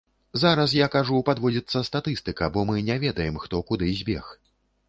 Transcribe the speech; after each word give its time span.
Зараз, 0.43 0.71
я 0.77 0.87
кажу, 0.95 1.19
падводзіцца 1.27 1.83
статыстыка, 1.89 2.51
бо 2.57 2.65
мы 2.71 2.83
не 2.91 2.97
ведаем, 3.07 3.39
хто 3.45 3.63
куды 3.69 3.95
збег. 4.01 4.37